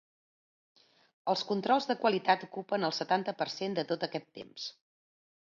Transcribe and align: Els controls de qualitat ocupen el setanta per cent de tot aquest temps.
Els 1.33 1.43
controls 1.49 1.87
de 1.89 1.97
qualitat 2.05 2.47
ocupen 2.49 2.89
el 2.89 2.95
setanta 3.01 3.37
per 3.43 3.49
cent 3.59 3.79
de 3.81 3.85
tot 3.93 4.09
aquest 4.09 4.29
temps. 4.41 4.69